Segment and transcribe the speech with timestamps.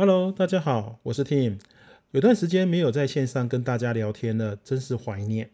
[0.00, 1.58] Hello，大家好，我是 Tim。
[2.12, 5.50] 有段时间没有在线上跟大家聊天了，真是怀念。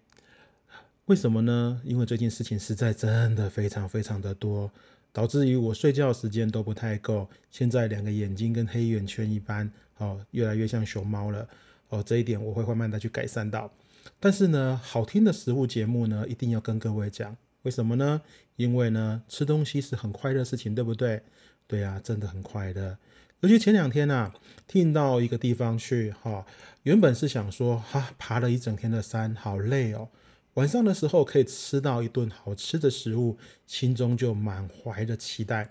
[1.06, 1.80] 为什么呢？
[1.82, 4.70] 因为最近事情实在真的非常非常的多，
[5.14, 7.26] 导致于我睡觉时间都不太够。
[7.50, 11.48] 现在两个眼睛跟黑眼圈一般，哦，越来越像熊猫了。
[11.88, 13.72] 哦，这一点我会慢慢的去改善到。
[14.20, 17.34] 但是呢，好听的食物节目呢，一定要跟各位讲。
[17.62, 18.20] 为什么呢？
[18.56, 21.22] 因为呢，吃东西是很快乐的事情，对不对？
[21.66, 22.98] 对呀，真的很快乐。
[23.44, 24.32] 尤其前两天呐，
[24.66, 26.46] 听到一个地方去，哈，
[26.84, 30.08] 原本是想说，哈，爬了一整天的山，好累哦。
[30.54, 33.36] 晚上的时候可以吃到一顿好吃的食物，
[33.66, 35.68] 心中就满怀的期待。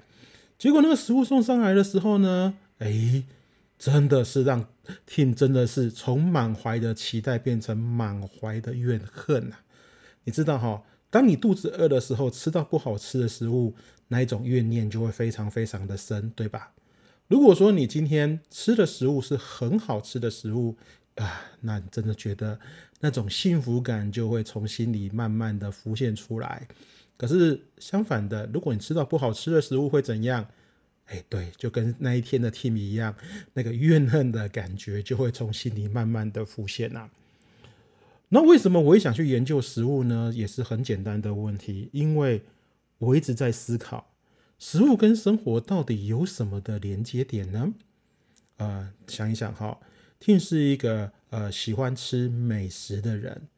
[0.59, 3.23] 结果那个食物送上来的时候呢，哎，
[3.79, 4.67] 真的是让
[5.07, 9.55] 听真的是从满怀的期待变成满怀的怨恨呐。
[10.25, 10.83] 你知道哈？
[11.09, 13.73] 当你肚子饿的时候，吃到不好吃的食物，
[14.09, 16.71] 那一种怨念就会非常非常的深，对吧？
[17.27, 20.75] 如果说你今天吃的食物是很好吃的食物
[21.15, 22.59] 啊，那你真的觉得
[22.99, 26.67] 那种幸福感就会从心里慢慢的浮现出来。
[27.17, 30.47] 可是相反的，如果你吃到不好吃的食物会怎样？
[31.07, 33.15] 哎，对，就跟那一天的 Tim 一样，
[33.53, 37.09] 那个怨恨的感觉就会从心里慢慢的浮现呐。
[38.29, 40.31] 那为什么我会想去研究食物呢？
[40.33, 42.41] 也是很简单的问题，因为
[42.97, 44.12] 我一直在思考，
[44.65, 47.73] 食物跟生活到底有什么的连接点呢？
[48.55, 49.77] 呃，想一想哈
[50.21, 53.49] ，Tim 是一个呃喜欢吃美食的人，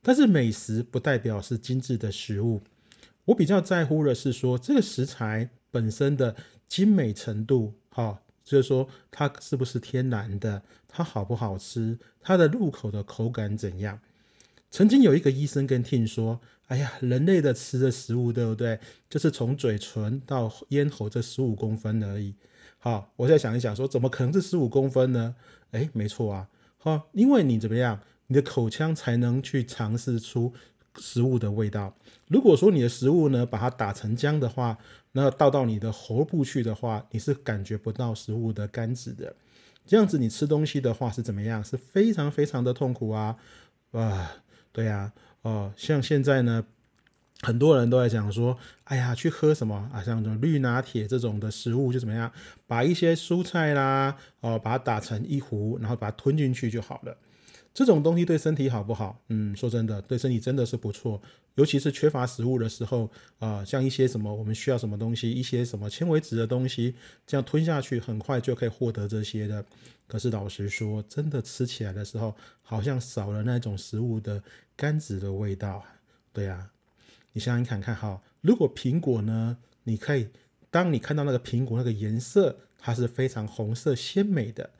[0.00, 2.62] 但是美食不代表是精致的食物，
[3.26, 6.34] 我比较在乎的是说这个食材本身的
[6.66, 14.00] 精美程度，哈，就是说它是不是天然的，它好不好吃，它的入口的口感怎样。
[14.74, 18.80] 曾经有一个医生跟 Tim 说：“哎呀，人类的吃的食物，对不对？
[19.08, 22.34] 就是从嘴唇到咽喉这十五公分而已。”
[22.78, 25.36] 好，我再想一想，说怎么可能是十五公分呢？
[25.70, 30.52] 哎，没错啊，好，因为你怎么样，你的口腔才能去尝试出
[30.98, 31.96] 食物的味道。
[32.26, 34.76] 如果说你的食物呢，把它打成浆的话，
[35.12, 39.36] 那倒到你的喉部去的话，你是感觉不到食物的甘脂的。
[39.86, 41.62] 这样子你吃东西的话是怎么样？
[41.62, 43.36] 是非常非常的痛苦啊，
[43.92, 44.38] 啊。
[44.74, 45.12] 对呀，
[45.42, 46.64] 哦，像现在呢，
[47.42, 52.28] 很多人都在讲说，哎呀，去喝什么啊，像这种绿拿铁这种的食物就怎么样，
[52.66, 57.16] 把一些蔬菜啦，哦，把它打成一壶，然后把它吞进去就好了。
[57.74, 59.20] 这种东西对身体好不好？
[59.28, 61.20] 嗯，说真的，对身体真的是不错。
[61.56, 66.94] 尤其是缺乏食物的时候，啊，像一些什么我们需要什么东西，一些什么纤维质的东西，
[67.26, 69.64] 这样吞下去很快就可以获得这些的。
[70.06, 74.42] 可是老实说，真的吃起来的时候，好像少了那种食物的
[74.76, 75.84] 甘脂的味道。
[76.32, 76.70] 对呀，
[77.32, 80.28] 你想想看看哈，如果苹果呢，你可以
[80.70, 84.70] 当你看到那个苹果那个颜色，它是非常红色鲜美的。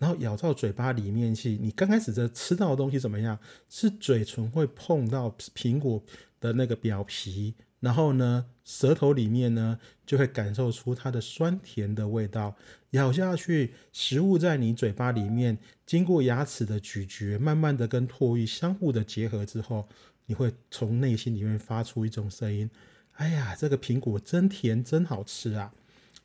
[0.00, 3.38] 然后咬到嘴巴里面去，你刚开始在吃到的东西怎么样？
[3.68, 6.02] 是嘴唇会碰到苹果
[6.40, 12.56] 的那个表皮，然后呢，舌头里面呢就会感受出它的酸甜的味道。
[12.92, 19.86] 咬下去，食物在你嘴巴里面经过牙齿的咀嚼，慢慢的跟唾液相互的结合之后，
[20.24, 22.70] 你会从内心里面发出一种声音：
[23.12, 25.74] 哎呀，这个苹果真甜，真好吃啊！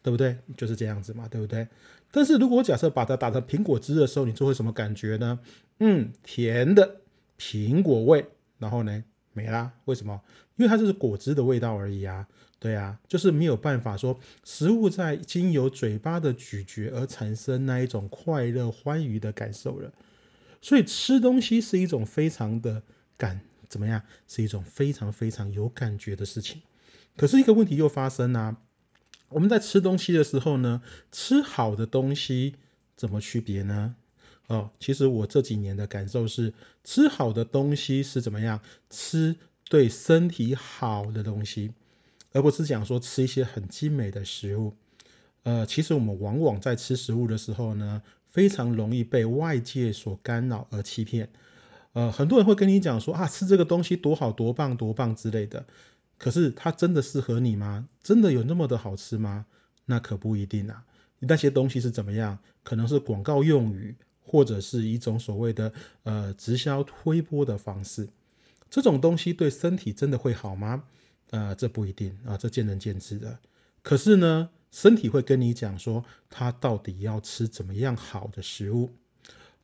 [0.05, 0.37] 对不对？
[0.55, 1.67] 就是这样子嘛，对不对？
[2.11, 5.39] 但是如果假设把它打成苹果汁的时候，你就会什么感觉呢？
[5.79, 6.97] 嗯，甜的
[7.39, 8.23] 苹果味，
[8.59, 9.73] 然后呢没啦。
[9.85, 10.21] 为什么？
[10.57, 12.27] 因为它就是果汁的味道而已啊。
[12.59, 19.91] 对啊，就是没有办法说食物在经由嘴巴的咀嚼而产生那一种快乐欢愉的感受了。
[20.61, 22.83] 所以吃东西是一种非常的
[23.17, 23.99] 感怎么样？
[24.27, 26.61] 是一种非常非常有感觉的事情。
[27.17, 28.57] 可是一个问题又发生啊。
[29.29, 30.81] 我们在吃东西的时候呢，
[31.11, 32.55] 吃好的东西
[32.95, 33.95] 怎么区别呢？
[34.47, 36.53] 哦，其实我这几年的感受是，
[36.83, 38.59] 吃好的东西是怎么样？
[38.89, 39.35] 吃
[39.67, 41.73] 对身体好的东西，
[42.31, 44.73] 而不是讲说吃一些很精美的食物。
[45.43, 51.29] 呃，其实我们往往在吃食物的时候呢，非常容易被外界所干扰而欺骗。
[51.93, 55.65] 呃，很多人会跟你讲说啊，吃这个东西多好多棒多棒之类的。
[56.17, 57.87] 可是它真的适合你吗？
[58.01, 59.45] 真的有那么的好吃吗？
[59.85, 60.85] 那可不一定啊。
[61.19, 62.37] 那些东西是怎么样？
[62.63, 65.71] 可能是广告用语，或者是一种所谓的
[66.03, 68.07] 呃直销推波的方式。
[68.69, 70.83] 这种东西对身体真的会好吗？
[71.31, 73.39] 呃，这不一定啊，这见仁见智的。
[73.81, 78.91] 可是呢，身体会跟你讲说，它到底要吃怎么样好的食物。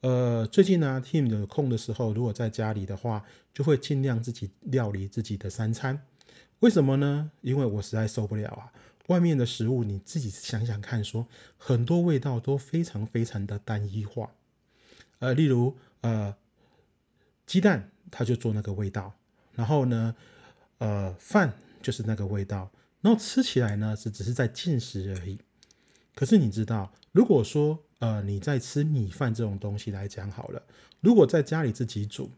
[0.01, 6.01] 呃，最近呢，Tim 有空的时候，如果在家里的话，就会尽量自己料理自己的三餐。
[6.62, 7.31] 为什么呢？
[7.42, 8.72] 因为我实在受不了啊！
[9.08, 11.28] 外面的食物，你自己想想看，说
[11.58, 14.31] 很多味道都非常非常的单一化。
[15.18, 16.36] 呃，例如呃，
[17.48, 19.16] 鸡蛋它就做那个味道，
[19.56, 20.16] 然后呢，
[20.78, 22.72] 呃，饭就是那个味道，
[23.02, 25.40] 然后吃起来呢是只是在进食而已。
[26.13, 30.62] 可是你知道，如果说呃你在吃米饭这种东西来讲好了，
[31.00, 32.30] 如果在家里自己煮，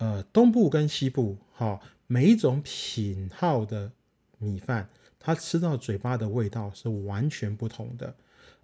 [0.00, 3.92] 呃，东部跟西部，哈，每一种品号的
[4.38, 4.88] 米饭，
[5.18, 8.16] 它吃到嘴巴的味道是完全不同的，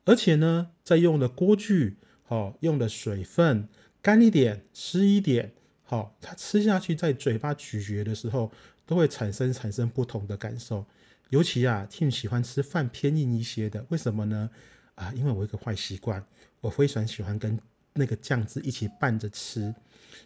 [0.05, 1.99] 而且呢，在用的锅具。
[2.29, 3.69] 好，用的水分
[4.03, 5.53] 干一点、湿一点，
[5.85, 8.51] 好，它吃下去在嘴巴咀嚼的时候，
[8.85, 10.85] 都会产生产生不同的感受。
[11.29, 14.51] 尤其啊，挺喜欢吃饭偏硬一些的，为什么呢？
[14.97, 16.27] 啊，因为我一个坏习惯，
[16.61, 17.57] 我非常喜欢跟
[17.93, 19.73] 那个酱汁一起拌着吃。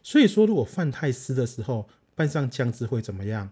[0.03, 3.51] 所以说，如果饭太湿的时候，拌上酱汁会怎么样？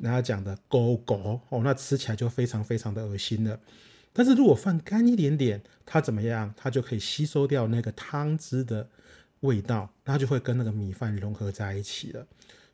[0.00, 3.58] 人家讲的勾勾哦，那吃起来就非常非常的恶心了。
[4.12, 6.52] 但是如果饭干一点点，它怎么样？
[6.56, 8.88] 它就可以吸收掉那个汤汁的
[9.40, 12.26] 味道，它就会跟那个米饭融合在一起了。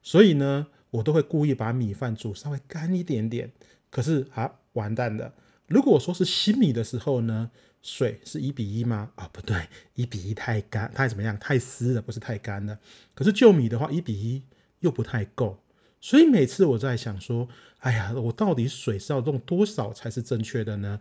[0.03, 3.53] 所以呢，我都会故意把米饭煮稍微干一点点。
[3.91, 5.33] 可是啊，完蛋了！
[5.69, 7.51] 如果说是新米的时候呢，
[7.85, 9.11] 水是一比一吗？
[9.15, 11.39] 啊，不对，一比一太干，太怎么样？
[11.39, 12.79] 太湿了，不是太干了。
[13.15, 14.43] 可是旧米的话，一比一
[14.81, 15.59] 又不太够。
[16.01, 17.47] 所以每次我在想说，
[17.81, 20.99] 哎呀，我到底水是要用多少才是正确的呢？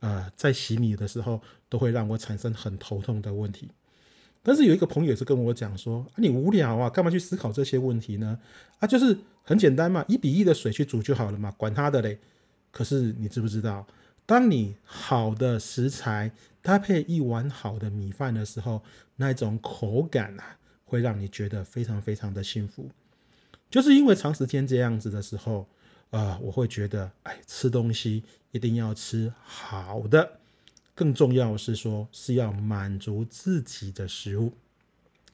[0.00, 1.40] 呃，在洗米的时候，
[1.70, 3.70] 都会让我产生很头痛的问题。
[4.42, 8.38] 但是有一个朋友也是跟我讲说：“啊，你无聊啊，干嘛去思考这些问题呢？
[8.78, 12.18] 啊，就是很简单嘛，一比一的水去煮就好了嘛，管他的嘞。”
[12.72, 13.86] 可是你知不知道，
[14.30, 16.30] 当你好的食材
[16.62, 18.80] 搭配一碗好的米饭的时候，
[19.16, 22.90] 那种口感啊，会让你觉得非常非常的幸福。
[23.68, 25.66] 就是因为长时间这样子的时候。
[26.10, 30.38] 啊，我会觉得，哎，吃东西一定要吃好的，
[30.94, 34.52] 更重要是说是要满足自己的食物。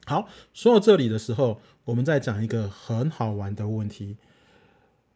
[0.05, 4.17] 好，说到这里的时候，我们再讲一个很好玩的问题：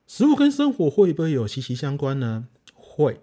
[0.07, 2.47] 食物跟生活会不会有息息相关呢？
[2.75, 3.21] 会。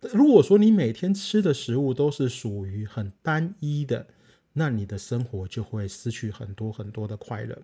[0.00, 4.06] 如果说你每天吃的食物都是属于很单一的，
[4.52, 7.58] 那你的生活就会失去很多很多的快乐。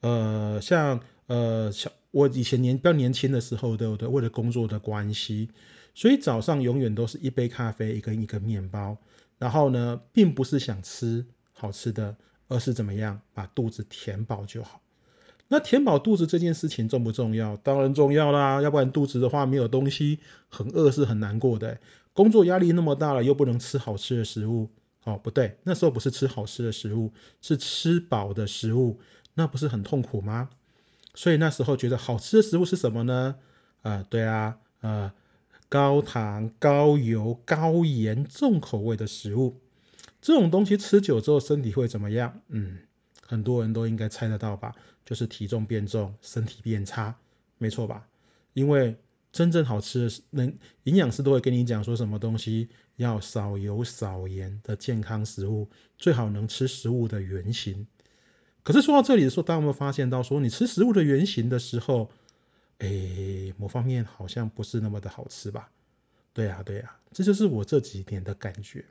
[0.00, 1.90] 呃，像呃小。
[2.12, 4.08] 我以前年比较年轻的时候，对不对？
[4.08, 5.48] 为了工作的关系，
[5.94, 8.98] 所以早上永远都是一杯咖啡，一个一个面包。
[9.38, 12.16] 然后呢，并不是想吃好吃的，
[12.48, 14.82] 而是怎么样把肚子填饱就好。
[15.52, 17.56] 那填饱肚子这件事情重不重要？
[17.56, 21.78] 当然重要啦，要不然肚子的话没有东西，很饿是很难过的。
[22.12, 24.70] 工作压力那么大了，又不能吃好吃的食物，
[25.02, 29.00] 哦，不对，那时候不是吃好吃的食物，是吃饱的食物，
[29.34, 30.50] 那不是很痛苦吗？
[31.14, 33.34] 所以那时候觉得好吃的食物是什么呢？
[33.82, 35.10] 啊，对啊，呃，
[35.68, 39.56] 高糖、高油、高盐、重口味的食物，
[40.22, 42.40] 这种东西吃久之后身体会怎么样？
[42.50, 42.78] 嗯，
[43.26, 44.74] 很多人都应该猜得到吧？
[45.10, 47.12] 就是体重变重，身体变差，
[47.58, 48.06] 没错吧？
[48.52, 48.96] 因为
[49.32, 55.68] 真正好吃的是，能营养师都会跟你讲说什么东西要少油少盐的健康食物，
[55.98, 57.84] 最好能吃食物的原型。
[58.62, 62.08] 可是说到这里的时候，大家有没有发现到，说你吃食物的原型的时候，
[62.78, 65.72] 哎，某方面好像不是那么的好吃吧？
[66.32, 68.84] 对呀，对呀，这就是我这几年的感觉。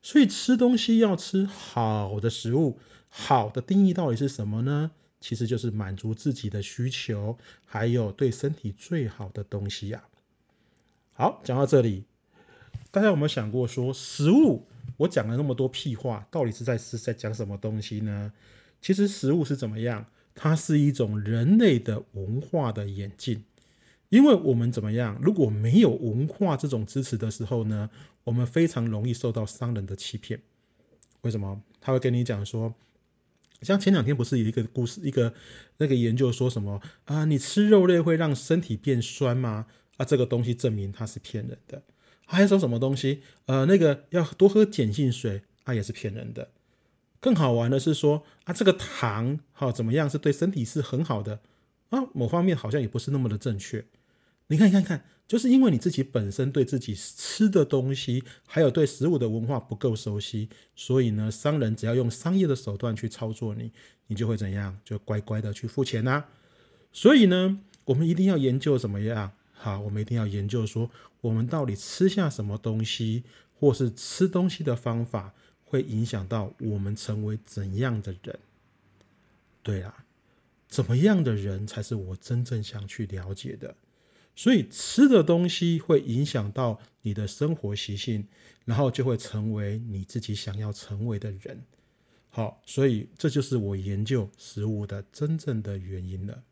[0.00, 2.78] 所以吃东西要吃好的食物，
[3.10, 4.92] 好的定义到底是什么呢？
[5.20, 10.04] 其实就是满足自己的需求，还有对身体最好的东西呀。
[11.12, 12.04] 好，讲到这里，
[12.90, 18.32] 大家有没有想过说，食物我讲了那么多屁话，到底是在是在讲什么东西呢？
[18.80, 20.06] 其实食物是怎么样？
[20.34, 23.44] 它是一种人类的文化的演进。
[24.08, 25.18] 因为我们怎么样？
[25.20, 27.90] 如果没有文化这种支持的时候呢，
[28.24, 30.40] 我们非常容易受到商人的欺骗。
[31.22, 31.60] 为什么？
[31.80, 32.72] 他会跟你讲说，
[33.62, 35.34] 像前两天不是有一个故事，一个
[35.78, 37.24] 那个研究说什么啊？
[37.24, 39.66] 你吃肉类会让身体变酸吗？
[39.96, 41.82] 啊，这个东西证明它是骗人的。
[42.26, 43.22] 还有说什么东西？
[43.46, 46.50] 呃，那个要多喝碱性水，它也是骗人的。
[47.20, 51.40] 更好玩的是说啊，这个糖哈怎么样是对身体是很好的
[51.88, 52.04] 啊？
[52.12, 53.84] 某方面好像也不是那么的正确。
[54.48, 63.72] 你看，看看，就是因为你自己本身对自己吃的东西，还有对食物的文化不够熟悉，所以呢，商人只要用商业的手段去操作你，
[64.08, 64.78] 你就会怎样？
[64.84, 66.24] 就乖乖的去付钱呐。
[66.92, 69.32] 所以呢，我们一定要研究怎么样？
[69.52, 70.90] 好，我们一定要研究说，
[71.20, 73.24] 我们到底吃下什么东西，
[73.58, 75.34] 或是吃东西的方法。
[75.70, 78.38] 会影响到我们成为怎样的人？
[79.62, 80.06] 对啦，
[80.66, 83.76] 怎么样的人才是我真正想去了解的？
[84.38, 88.24] 所以吃的东西会影响到你的生活习性，
[88.64, 91.60] 然后就会成为你自己想要成为的人。
[92.28, 96.42] 好，所以这就是我研究食物的真正的原因了。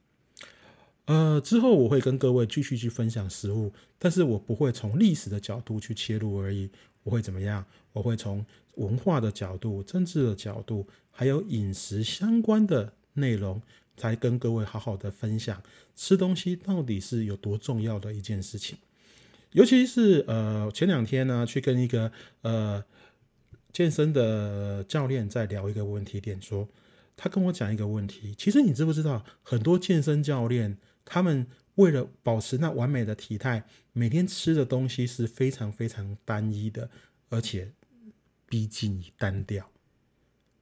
[1.05, 6.69] 呃，之后我会跟各位继续去分享食物，但是我不会从历史的角度去切入而已。
[7.05, 7.65] 我会怎么样？
[7.93, 13.63] 我会从文化的角度、政治的角度，还有饮食相关的内容，
[13.97, 15.63] 才跟各位好好的分享
[15.95, 18.77] 吃东西到底是有多重要的一件事情。
[19.53, 22.13] 尤其是呃，前两天呢，去跟一个
[22.43, 22.85] 呃
[23.73, 26.69] 健身的教练在聊一个问题点，说
[27.17, 28.35] 他跟我讲一个问题。
[28.37, 36.91] 其实你知不知道，很多健身教练他们为了保持那完美的体态，每天吃的东西是非常非常单一的，
[37.31, 37.73] 而且
[38.47, 39.71] 逼近于单调。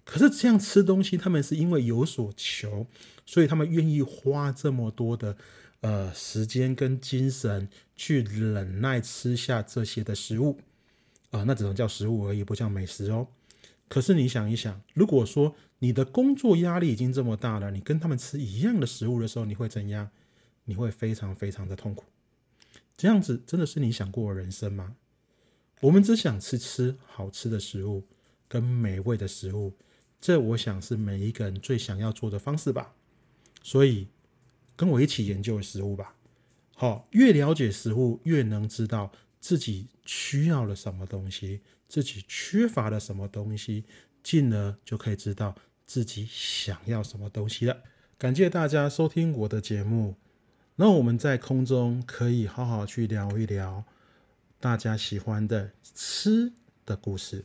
[0.04, 2.86] 可是这样吃东西，他们是因为有所求，
[3.24, 5.36] 所以他们愿意花这么多的
[5.80, 10.58] 呃时间跟精神去忍耐吃下这些的食物
[11.30, 13.28] 啊，那只能叫食物而已，不叫美食哦。
[13.88, 20.10] 可是你想一想，如果说你的工作压力已经这么大了，你跟他们吃一样的食物的时候，你会怎样？
[20.66, 22.04] 你会非常非常的痛苦，
[22.96, 24.96] 这样子真的是你想过的人生吗？
[25.82, 28.06] 我们只想吃吃好吃的食物
[28.48, 29.74] 跟美味的食物，
[30.24, 32.94] 这我想是每一个人最想要做的方式吧。
[33.62, 34.08] 所以
[34.74, 36.14] 跟我一起研究食物吧。
[36.74, 43.84] 好，越了解食物，越能知道自己需要了什么东西，自己缺乏了什么东西，
[44.22, 45.54] 进而就可以知道
[45.84, 47.82] 自己想要什么东西了。
[48.16, 50.16] 感谢大家收听我的节目。
[50.76, 53.84] 那我们在空中可以好好去聊一聊
[54.58, 56.50] 大家喜欢的吃
[56.86, 57.44] 的故事。